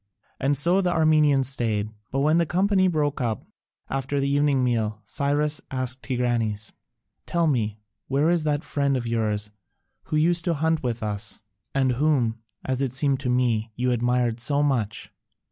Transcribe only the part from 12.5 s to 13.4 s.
as it seemed to